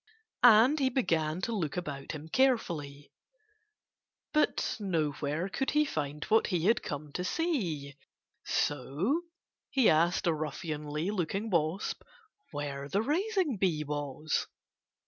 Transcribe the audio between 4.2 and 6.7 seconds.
But nowhere could he find what he